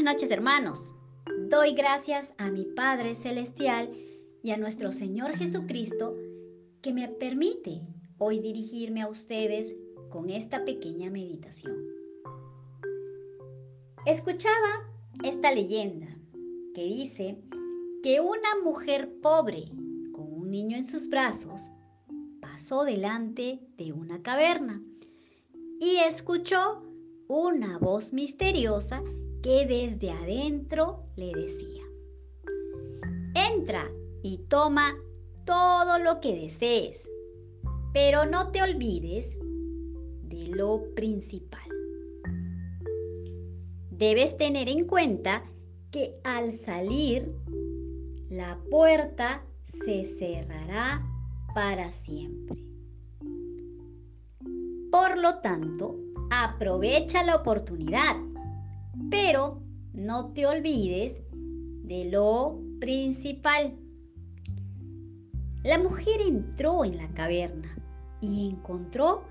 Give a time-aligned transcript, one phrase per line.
[0.00, 0.94] Buenas noches hermanos.
[1.50, 3.92] Doy gracias a mi Padre Celestial
[4.42, 6.16] y a nuestro Señor Jesucristo
[6.80, 7.82] que me permite
[8.16, 9.74] hoy dirigirme a ustedes
[10.08, 11.76] con esta pequeña meditación.
[14.06, 14.90] Escuchaba
[15.22, 16.08] esta leyenda
[16.74, 17.36] que dice
[18.02, 19.66] que una mujer pobre
[20.12, 21.68] con un niño en sus brazos
[22.40, 24.82] pasó delante de una caverna
[25.78, 26.90] y escuchó
[27.28, 29.02] una voz misteriosa
[29.42, 31.82] que desde adentro le decía,
[33.34, 33.90] entra
[34.22, 34.94] y toma
[35.44, 37.08] todo lo que desees,
[37.92, 39.36] pero no te olvides
[40.24, 41.60] de lo principal.
[43.90, 45.44] Debes tener en cuenta
[45.90, 47.34] que al salir,
[48.30, 51.02] la puerta se cerrará
[51.54, 52.64] para siempre.
[54.90, 55.96] Por lo tanto,
[56.30, 58.16] aprovecha la oportunidad,
[59.10, 59.60] pero
[59.92, 61.20] no te olvides
[61.84, 63.76] de lo principal.
[65.64, 67.76] La mujer entró en la caverna
[68.20, 69.24] y encontró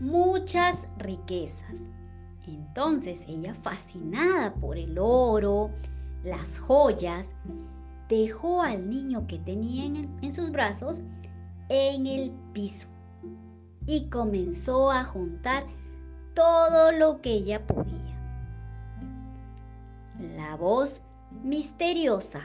[0.00, 1.86] muchas riquezas.
[2.46, 5.70] Entonces ella, fascinada por el oro,
[6.24, 7.34] las joyas,
[8.08, 11.02] dejó al niño que tenía en, sus brazos
[11.68, 12.88] en el piso
[13.86, 15.64] y comenzó a juntar
[16.34, 17.99] todo lo que ella podía.
[20.20, 21.00] La voz
[21.42, 22.42] misteriosa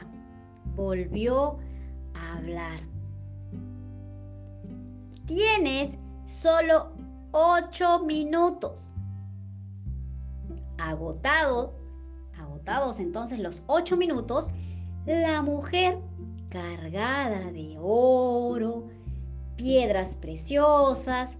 [0.76, 1.58] volvió
[2.14, 2.80] a hablar.
[5.26, 6.92] Tienes solo
[7.32, 8.94] ocho minutos.
[10.78, 11.74] Agotado,
[12.38, 14.50] agotados entonces los ocho minutos,
[15.04, 15.98] la mujer
[16.48, 18.86] cargada de oro,
[19.56, 21.36] piedras preciosas,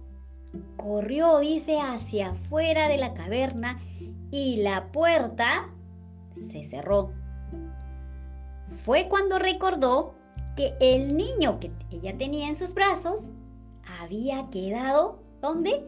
[0.75, 3.79] corrió, dice, hacia afuera de la caverna
[4.31, 5.69] y la puerta
[6.51, 7.11] se cerró.
[8.75, 10.13] Fue cuando recordó
[10.55, 13.29] que el niño que ella tenía en sus brazos
[14.01, 15.85] había quedado, ¿dónde?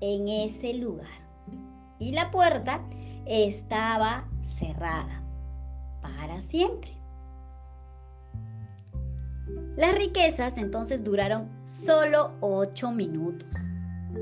[0.00, 1.08] En ese lugar.
[1.98, 2.82] Y la puerta
[3.26, 5.22] estaba cerrada
[6.00, 6.92] para siempre.
[9.76, 13.48] Las riquezas entonces duraron solo ocho minutos.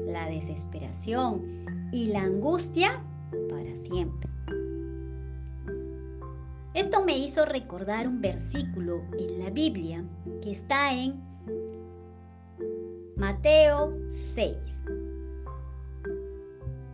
[0.06, 3.02] La desesperación y la angustia
[3.50, 4.31] para siempre.
[6.74, 10.02] Esto me hizo recordar un versículo en la Biblia
[10.40, 11.20] que está en
[13.16, 14.56] Mateo 6.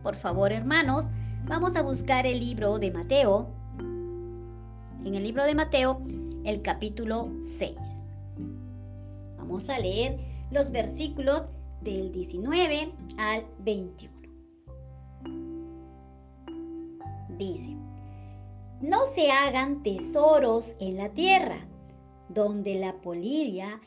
[0.03, 1.11] Por favor, hermanos,
[1.47, 3.49] vamos a buscar el libro de Mateo.
[5.05, 6.03] En el libro de Mateo,
[6.45, 7.77] el capítulo 6.
[9.37, 10.19] Vamos a leer
[10.51, 11.47] los versículos
[11.83, 14.19] del 19 al 21.
[17.39, 17.78] Dice,
[18.81, 21.69] no se hagan tesoros en la tierra,
[22.29, 23.81] donde la polilla,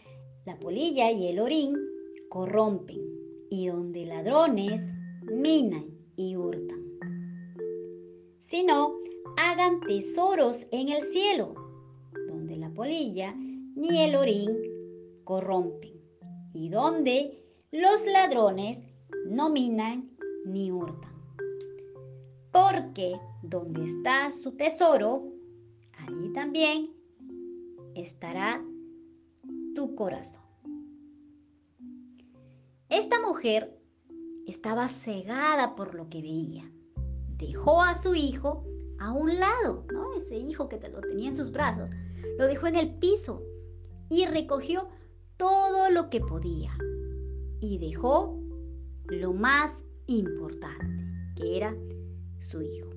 [0.45, 1.75] la polilla y el orín
[2.29, 2.99] corrompen,
[3.49, 4.87] y donde ladrones
[5.23, 5.85] minan
[6.15, 6.81] y hurtan.
[8.39, 8.95] Sino
[9.37, 11.55] hagan tesoros en el cielo,
[12.27, 14.57] donde la polilla ni el orín
[15.23, 15.93] corrompen,
[16.53, 18.83] y donde los ladrones
[19.25, 20.11] no minan
[20.45, 21.11] ni hurtan.
[22.51, 25.23] Porque donde está su tesoro,
[25.97, 26.91] allí también
[27.95, 28.63] estará
[29.75, 30.43] tu corazón.
[32.89, 33.77] Esta mujer
[34.47, 36.69] estaba cegada por lo que veía.
[37.37, 38.65] Dejó a su hijo
[38.99, 40.13] a un lado, ¿no?
[40.13, 41.89] Ese hijo que lo tenía en sus brazos.
[42.37, 43.41] Lo dejó en el piso
[44.09, 44.89] y recogió
[45.37, 46.71] todo lo que podía.
[47.61, 48.39] Y dejó
[49.05, 51.03] lo más importante,
[51.35, 51.75] que era
[52.39, 52.89] su hijo.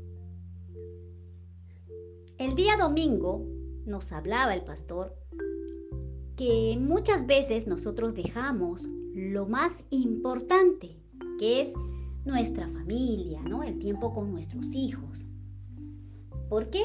[2.39, 3.47] El día domingo
[3.87, 5.15] nos hablaba el pastor
[6.37, 10.97] que muchas veces nosotros dejamos lo más importante,
[11.39, 11.73] que es
[12.25, 13.63] nuestra familia, ¿no?
[13.63, 15.25] El tiempo con nuestros hijos.
[16.49, 16.83] ¿Por qué?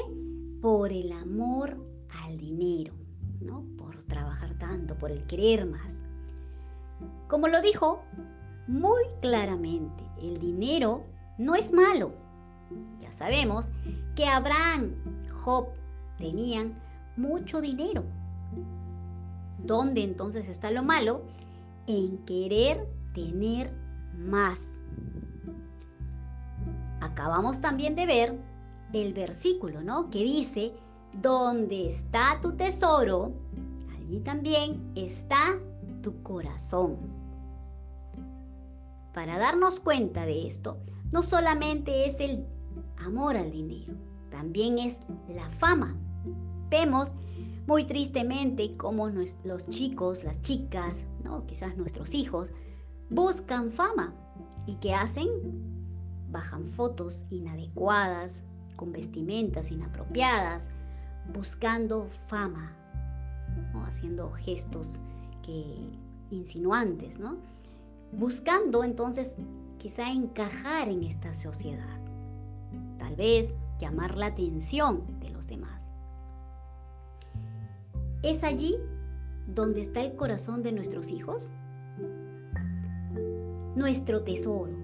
[0.60, 1.84] Por el amor
[2.24, 2.94] al dinero,
[3.40, 3.64] ¿no?
[3.76, 6.04] Por trabajar tanto, por el querer más.
[7.28, 8.02] Como lo dijo
[8.68, 11.04] muy claramente, el dinero
[11.38, 12.12] no es malo.
[13.00, 13.70] Ya sabemos
[14.14, 14.94] que Abraham
[15.44, 15.68] Job
[16.18, 16.74] tenían
[17.16, 18.04] mucho dinero.
[19.58, 21.22] ¿Dónde entonces está lo malo?
[21.86, 23.72] En querer tener
[24.16, 24.80] más.
[27.00, 28.38] Acabamos también de ver
[28.92, 30.10] el versículo, ¿no?
[30.10, 30.72] Que dice,
[31.20, 33.32] donde está tu tesoro,
[33.94, 35.58] allí también está
[36.02, 36.96] tu corazón.
[39.14, 40.78] Para darnos cuenta de esto,
[41.12, 42.46] no solamente es el
[43.04, 43.94] amor al dinero,
[44.30, 45.96] también es la fama.
[46.70, 47.12] Vemos
[47.66, 51.46] muy tristemente cómo los chicos, las chicas, ¿no?
[51.46, 52.52] quizás nuestros hijos,
[53.10, 54.14] buscan fama.
[54.66, 55.28] ¿Y qué hacen?
[56.30, 58.42] Bajan fotos inadecuadas,
[58.76, 60.68] con vestimentas inapropiadas,
[61.34, 62.76] buscando fama,
[63.84, 65.00] haciendo gestos
[65.42, 65.76] que,
[66.30, 67.36] insinuantes, ¿no?
[68.12, 69.36] buscando entonces
[69.78, 71.99] quizá encajar en esta sociedad,
[73.00, 75.90] tal vez llamar la atención de los demás.
[78.22, 78.76] ¿Es allí
[79.46, 81.50] donde está el corazón de nuestros hijos?
[83.74, 84.76] Nuestro tesoro.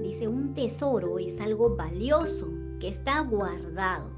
[0.00, 2.48] Dice, un tesoro es algo valioso
[2.78, 4.08] que está guardado.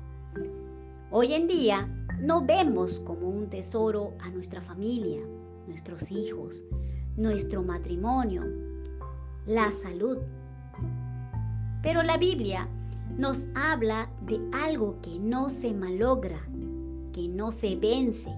[1.10, 1.88] Hoy en día
[2.20, 5.22] no vemos como un tesoro a nuestra familia,
[5.66, 6.62] nuestros hijos,
[7.16, 8.44] nuestro matrimonio,
[9.46, 10.18] la salud.
[11.82, 12.68] Pero la Biblia
[13.16, 16.40] nos habla de algo que no se malogra,
[17.12, 18.32] que no se vence,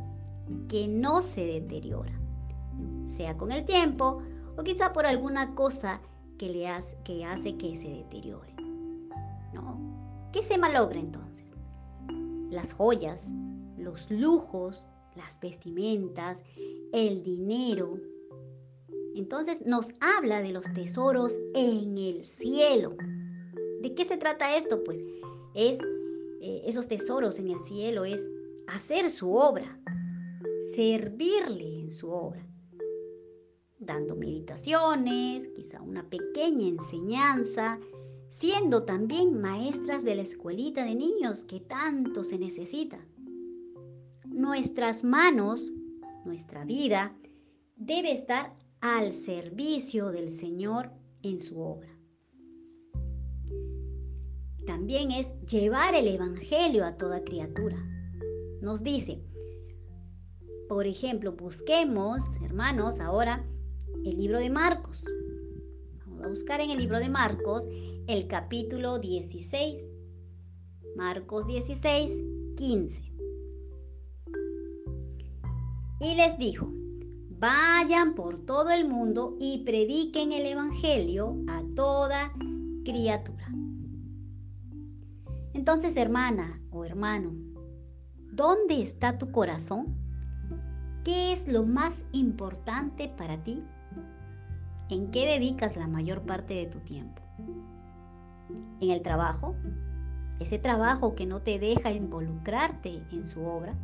[0.68, 2.12] que no se deteriora,
[3.06, 4.22] sea con el tiempo
[4.56, 6.00] o quizá por alguna cosa
[6.38, 8.54] que, le hace, que se deteriore.
[9.52, 9.78] ¿No?
[10.32, 11.44] ¿Qué se malogra entonces?
[12.50, 13.32] Las joyas,
[13.78, 14.84] los lujos,
[15.14, 16.42] las vestimentas,
[16.92, 17.98] el dinero,
[19.14, 22.96] entonces nos habla de los tesoros en el cielo.
[23.84, 24.82] ¿De qué se trata esto?
[24.82, 24.98] Pues
[25.52, 25.78] es
[26.40, 28.30] eh, esos tesoros en el cielo, es
[28.66, 29.78] hacer su obra,
[30.74, 32.48] servirle en su obra,
[33.78, 37.78] dando meditaciones, quizá una pequeña enseñanza,
[38.30, 43.06] siendo también maestras de la escuelita de niños que tanto se necesita.
[44.24, 45.70] Nuestras manos,
[46.24, 47.14] nuestra vida,
[47.76, 50.90] debe estar al servicio del Señor
[51.22, 51.93] en su obra.
[54.66, 57.76] También es llevar el Evangelio a toda criatura.
[58.62, 59.22] Nos dice,
[60.68, 63.44] por ejemplo, busquemos, hermanos, ahora
[64.04, 65.04] el libro de Marcos.
[66.06, 67.68] Vamos a buscar en el libro de Marcos
[68.06, 69.80] el capítulo 16.
[70.96, 72.12] Marcos 16,
[72.56, 73.02] 15.
[76.00, 76.72] Y les dijo,
[77.38, 82.32] Vayan por todo el mundo y prediquen el Evangelio a toda
[82.84, 83.63] criatura.
[85.54, 87.32] Entonces, hermana o hermano,
[88.32, 89.96] ¿dónde está tu corazón?
[91.04, 93.64] ¿Qué es lo más importante para ti?
[94.90, 97.22] ¿En qué dedicas la mayor parte de tu tiempo?
[98.80, 99.54] ¿En el trabajo?
[100.40, 103.74] ¿Ese trabajo que no te deja involucrarte en su obra?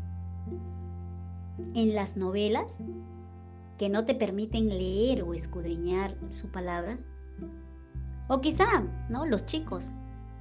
[1.75, 2.81] ¿En las novelas?
[3.81, 6.99] que no te permiten leer o escudriñar su palabra?
[8.29, 8.67] O quizá,
[9.09, 9.25] ¿no?
[9.25, 9.91] Los chicos,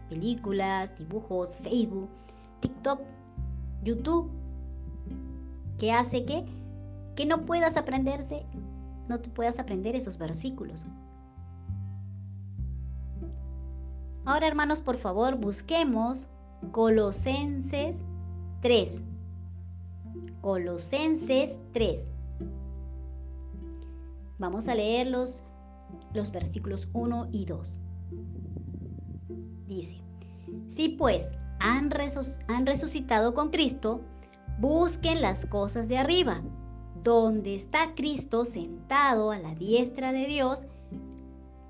[0.09, 2.09] películas, dibujos, Facebook,
[2.59, 2.99] TikTok,
[3.83, 4.29] YouTube,
[5.77, 6.45] que hace que,
[7.15, 8.45] que no puedas aprenderse,
[9.07, 10.85] no te puedas aprender esos versículos.
[14.25, 16.27] Ahora, hermanos, por favor, busquemos
[16.71, 18.03] Colosenses
[18.61, 19.03] 3.
[20.41, 22.05] Colosenses 3.
[24.37, 25.43] Vamos a leer los,
[26.31, 27.79] versículos 1 y 2.
[29.69, 30.01] Dice,
[30.67, 31.91] si pues han,
[32.47, 34.01] han resucitado con Cristo,
[34.59, 36.41] busquen las cosas de arriba,
[37.03, 40.65] donde está Cristo sentado a la diestra de Dios,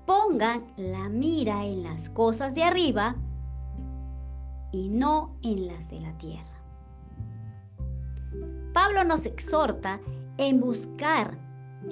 [0.06, 3.16] pongan la mira en las cosas de arriba
[4.72, 6.46] y no en las de la tierra.
[8.72, 10.00] Pablo nos exhorta
[10.38, 11.36] en buscar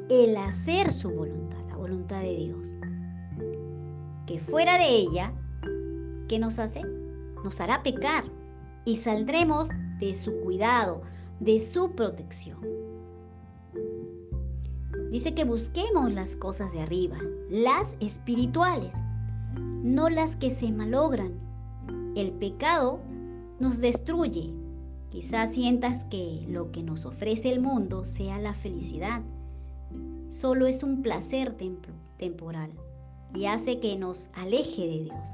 [0.08, 2.74] el hacer su voluntad, la voluntad de Dios.
[4.26, 5.32] Que fuera de ella,
[6.28, 6.82] ¿qué nos hace?
[7.42, 8.24] Nos hará pecar
[8.84, 9.68] y saldremos
[9.98, 11.02] de su cuidado,
[11.40, 12.58] de su protección.
[15.10, 17.16] Dice que busquemos las cosas de arriba,
[17.50, 18.94] las espirituales,
[19.56, 21.32] no las que se malogran.
[22.14, 23.00] El pecado
[23.58, 24.52] nos destruye.
[25.10, 29.22] Quizás sientas que lo que nos ofrece el mundo sea la felicidad,
[30.30, 31.56] solo es un placer
[32.18, 32.70] temporal
[33.34, 35.32] y hace que nos aleje de Dios.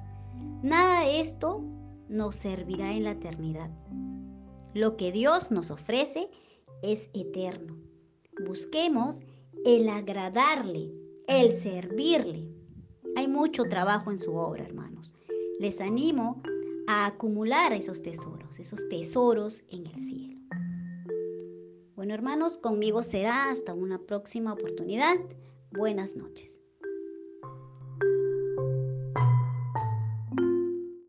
[0.63, 1.63] Nada de esto
[2.09, 3.71] nos servirá en la eternidad.
[4.73, 6.31] Lo que Dios nos ofrece
[6.83, 7.77] es eterno.
[8.47, 9.21] Busquemos
[9.65, 10.93] el agradarle,
[11.29, 12.49] el servirle.
[13.17, 15.13] Hay mucho trabajo en su obra, hermanos.
[15.61, 16.43] Les animo
[16.87, 20.39] a acumular esos tesoros, esos tesoros en el cielo.
[21.95, 25.17] Bueno, hermanos, conmigo será hasta una próxima oportunidad.
[25.71, 26.64] Buenas noches.